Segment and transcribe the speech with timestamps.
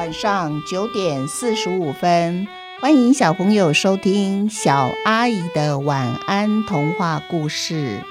[0.00, 2.48] 晚上九点四十五分，
[2.80, 8.00] 欢迎小朋友收听小阿姨的晚安童话故事。《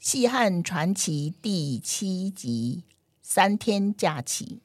[0.00, 2.82] 细汉传奇》第七集：
[3.22, 4.62] 三天假期。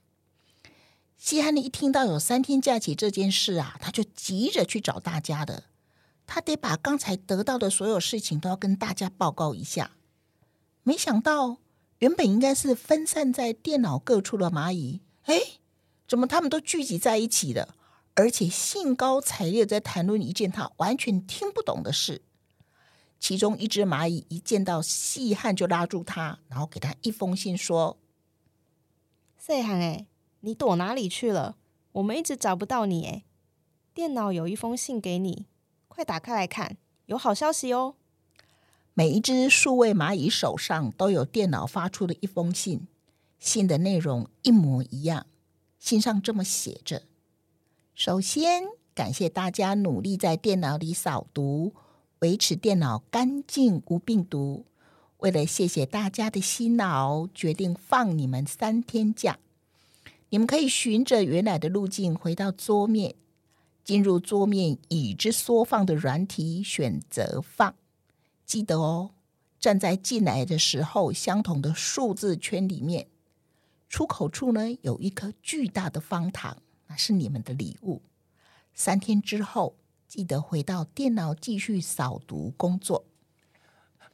[1.24, 5.64] 西汉一听到有三天假期这件事啊，他就急着去找大家的。
[6.28, 9.92] 他得把刚才得到的所有事情都要跟大家报告一下。
[10.84, 11.60] 没想到，
[12.00, 15.40] 原本应该是分散在电脑各处的蚂蚁，哎，
[16.06, 17.74] 怎么他们都聚集在一起了？
[18.16, 22.22] 而且兴高采烈在谈论一件他完全听不懂的事。
[23.18, 27.98] 其中一只蚂蚁一见到细汉就拉住他，然后给他一封信，说
[29.40, 30.06] ：“细汉哎，
[30.46, 31.56] 你躲哪里去了？
[31.94, 33.24] 我们一直找不到你哎。
[33.94, 35.46] 电脑有一封信给你，
[35.88, 37.96] 快打开来看，有好消息哦。”
[38.94, 42.88] 每一只数位蚂蚁手上都有电脑发出的一封信，
[43.40, 45.26] 信的内容一模一样。
[45.80, 47.04] 信上这么写着
[47.96, 51.74] ：“首先，感谢大家努力在电脑里扫毒。”
[52.20, 54.66] 维持电脑干净无病毒。
[55.18, 59.40] 为了谢谢大家的辛劳，决定放你们三天假。
[60.34, 63.14] 你们可以循着原来的路径回到桌面，
[63.84, 67.76] 进入桌面已知缩放的软体，选择放。
[68.44, 69.12] 记得哦，
[69.60, 73.10] 站在进来的时候相同的数字圈里面。
[73.88, 78.02] 出口处呢，有一颗巨大的方糖，那是你们的礼物。
[78.74, 79.76] 三天之后。
[80.06, 83.04] 记得回到电脑继续扫毒工作。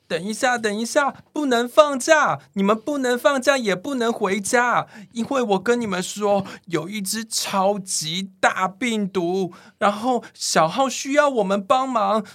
[0.10, 2.42] 等一下，等一下，不能放假！
[2.54, 12.26] 你们不能放假，也不能回家，因为我跟你们说，有一只超级大病毒，然后小号需要我们帮忙。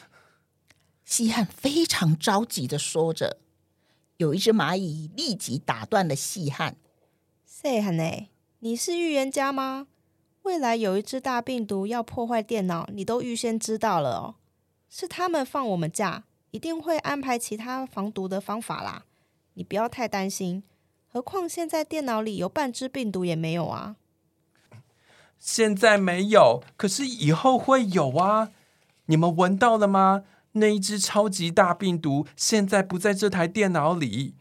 [1.04, 3.38] 细汉非常着急的说着，
[4.18, 6.76] 有一只蚂蚁立即打断了细汉
[7.44, 8.28] ：“细汉呢？
[8.60, 9.88] 你是预言家吗？”
[10.42, 14.36] 未来有一只大病毒要破坏电脑，你都预先知道了哦。
[14.88, 19.02] 是他们放我们假，一定会安排其他防毒的方法啦。
[19.54, 20.62] 你不要太担心。
[21.08, 23.96] 何况现在电脑里有半只病毒也没有啊。
[25.36, 28.50] 现在没有，可是以后会有啊。
[29.06, 30.22] 你们闻到了吗？
[30.52, 34.36] 那一只超级大病毒现在不在这台电脑里。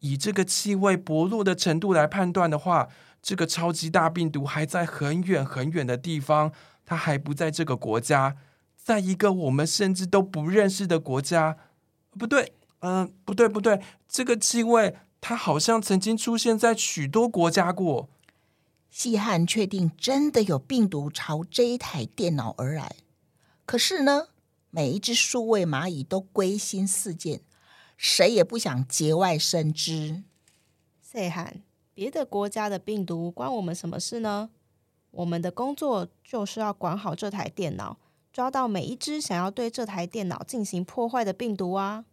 [0.00, 2.88] 以这个气味薄弱的程度来判断的话。
[3.22, 6.52] 这个超级大病毒还在很远很远的地方，
[6.84, 8.36] 它还不在这个国家，
[8.84, 11.56] 在一个我们甚至都不认识的国家。
[12.16, 18.08] 不对，嗯、呃，不对，不对，这个气味它好像曾经出现在许多国家过。
[18.90, 22.94] 细汉确定真的有病毒朝这一台电脑而来，
[23.66, 24.28] 可是呢，
[24.70, 27.40] 每一只数位蚂蚁都归心似箭，
[27.96, 30.22] 谁也不想节外生枝。
[31.00, 31.62] 细汉。
[31.96, 34.50] 别的国家的病毒关我们什么事呢？
[35.12, 37.96] 我们的工作就是要管好这台电脑，
[38.34, 42.04] 抓到每一只想要对这台电脑进行破坏的病毒啊！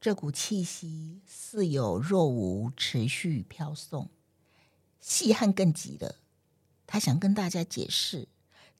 [0.00, 4.08] 这股气息似有若无，持续飘送。
[5.00, 6.20] 细汉更急了，
[6.86, 8.28] 他想跟大家解释：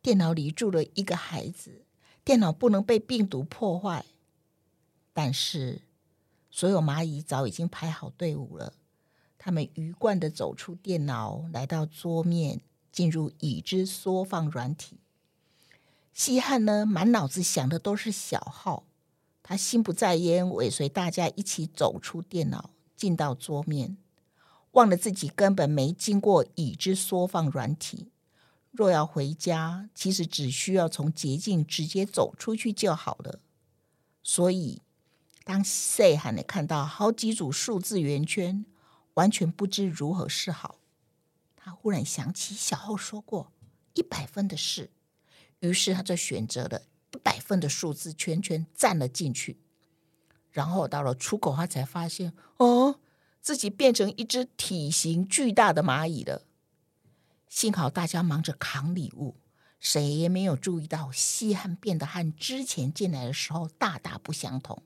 [0.01, 1.87] 电脑里住了一个孩子，
[2.23, 4.05] 电脑不能被病毒破坏。
[5.13, 5.83] 但是，
[6.53, 8.75] 所有蚂蚁早已经排好队伍了。
[9.37, 12.61] 他们鱼贯的走出电脑，来到桌面，
[12.93, 15.01] 进入已知缩放软体。
[16.15, 18.85] 西汉呢，满脑子想的都是小号，
[19.43, 23.99] 他心不在焉，尾随大家一起走出电脑，进到桌面，
[24.71, 28.09] 忘了自己根本没经过已知缩放软体。
[28.71, 33.41] 若要回家，其实只需要从捷径直接走出去就好了。
[34.23, 34.81] 所以，
[35.45, 38.65] 当细汉的看到好几组数字圆圈。
[39.15, 40.75] 完全不知如何是好。
[41.55, 43.53] 他忽然想起小号说过
[43.93, 44.91] 一百分的事，
[45.69, 46.83] 于是他就选择了
[47.13, 49.59] 一百分的数字圈圈站了进去。
[50.53, 53.01] 然后到了出口，他才发现哦，
[53.41, 56.43] 自己变成一只体型巨大的蚂蚁了。
[57.49, 59.37] 幸好大家忙着扛礼物，
[59.81, 64.83] 谁也没有注意到西汉变得和之前进来的时候大大不相同。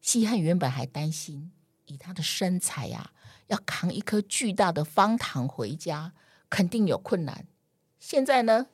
[0.00, 1.52] 西汉原本还担心，
[1.86, 3.18] 以他的身材呀、啊。
[3.48, 6.12] 要扛一颗巨大的方糖回家，
[6.48, 7.48] 肯定有困难。
[7.98, 8.68] 现在呢，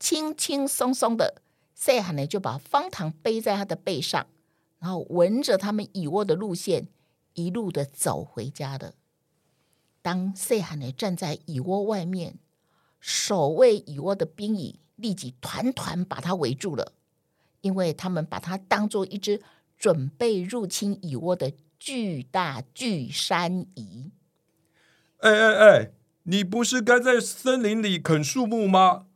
[0.00, 1.42] 轻轻松松的，
[1.74, 4.26] 塞罕呢就把方糖背在他的背上，
[4.78, 6.88] 然后闻着他们蚁窝的路线，
[7.34, 8.94] 一路的走回家的。
[10.02, 12.38] 当塞罕呢站在蚁窝外面，
[12.98, 16.94] 守卫蚁窝的兵蚁立即团团把他围住了，
[17.60, 19.42] 因为他们把他当做一只
[19.78, 24.10] 准备入侵蚁窝的巨大巨山蚁。
[25.18, 25.90] 哎哎哎！
[26.22, 29.06] 你不是该在森林里啃树木吗？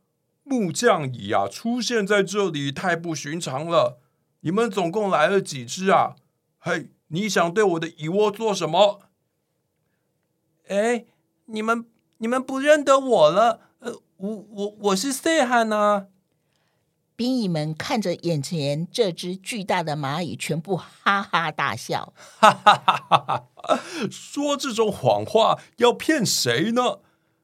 [0.45, 3.99] 木匠蚁啊，出现在这里太不寻常了。
[4.41, 6.17] 你们总共来了几只啊？
[6.59, 9.01] 嘿，你想对我的蚁窝做什么？
[10.69, 11.07] 哎，
[11.47, 11.87] 你们
[12.19, 13.61] 你们不认得我了？
[13.81, 16.07] 呃，我我我是塞汉呐。
[17.17, 22.13] 兵蚁们看着眼前这只巨大的蚂蚁，全部哈哈大笑。
[22.39, 23.81] 哈哈哈哈哈！
[24.11, 26.99] 说这种谎话要骗谁呢？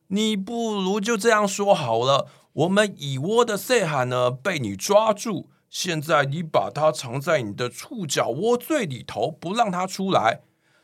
[0.09, 2.27] 你不如就这样说好了。
[2.53, 10.41] 我们蚁窝的赛罕呢，被你抓住，现在你把它藏在你的触角窝最里头，不让它出来。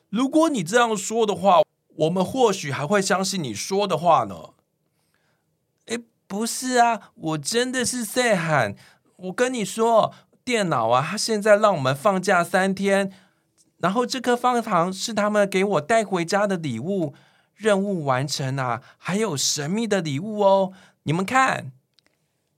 [0.09, 1.63] 如果你这样说的话，
[1.97, 4.51] 我们或许还会相信你说的话呢。
[5.87, 5.99] 诶，
[6.29, 8.77] 不是啊，我真的是赛罕。
[9.17, 10.15] 我跟你说，
[10.45, 13.11] 电脑啊，它现在让我们放假三天，
[13.79, 17.15] 然后这颗方糖是他们给我带回家的礼物。
[17.57, 20.73] 任务完成啊，还有神秘的礼物哦！
[21.07, 21.71] 你们看，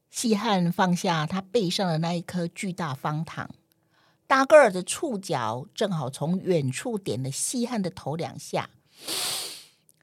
[0.09, 3.51] 细汉放下他背上的那一颗巨大方糖，
[4.27, 8.71] 大个儿的触角正好从远处点了细汉的头两下。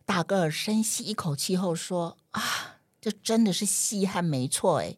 [0.06, 2.42] 大个儿深吸一口气后说：“啊，
[3.02, 4.98] 这真的是细汉没错哎！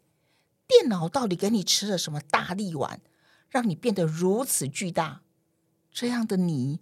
[0.67, 2.99] 电脑到底给你吃了什么大力丸，
[3.49, 5.21] 让你变得如此巨大？
[5.89, 6.81] 这样的你……”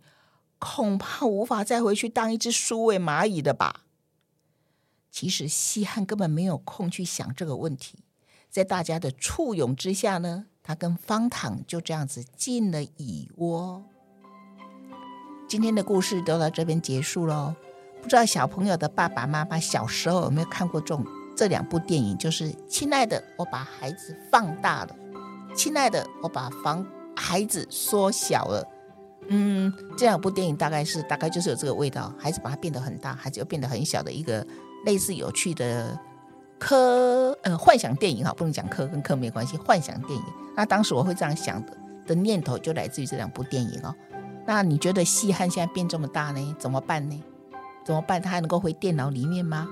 [0.57, 3.84] 恐怕无法再回去当一只数位蚂蚁的吧。
[5.15, 7.99] 其实西汉根本没有空去想这个问题，
[8.49, 13.81] 在大家的簇拥之下呢，他跟方糖就这样子进了蚁窝。
[15.47, 17.55] 今天的故事都到这边结束喽。
[18.01, 22.17] 不知道小朋友的爸爸妈妈小时候有没有看过这种这两部电影？
[22.17, 24.93] 就是《亲爱的，我把孩子放大了》，
[25.55, 26.85] 《亲爱的，我把房
[27.15, 28.61] 孩子缩小了》。
[29.29, 34.45] 嗯，这两部电影大概是大概就是有这个味道，孩子把它变得很大，孩子又变得很小的一个
[34.85, 35.99] 类似有趣的
[36.57, 40.25] 科呃幻想电影哈，不能讲科跟科没关系，幻想电影。
[40.55, 41.77] 那当时我会这样想的
[42.07, 43.93] 的念头就来自于这两部电影哦。
[44.47, 46.55] 那你觉得细汉现在变这么大呢？
[46.57, 47.23] 怎么办呢？
[47.83, 48.21] 怎么办？
[48.21, 49.67] 他还能够回电脑里面吗？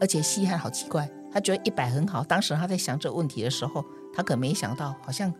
[0.00, 2.24] 而且细汉好奇怪，他觉得一百很好。
[2.24, 3.84] 当时他在想这个问题的时候，
[4.14, 5.32] 他可没想到，好像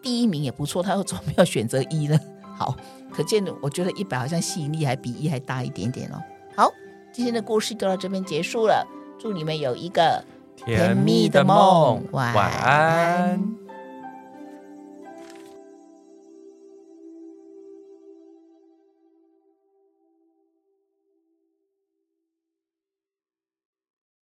[0.00, 2.18] 第一名也不错，他又怎么没有选择一呢？
[2.56, 2.76] 好，
[3.12, 6.22] 可见，我觉得一百好像吸引力还比一还大一点点哦。
[6.56, 6.72] 好，
[7.14, 8.84] 今天的故事就到这边结束了，
[9.20, 10.24] 祝你们有一个
[10.56, 13.63] 甜蜜的梦，晚安。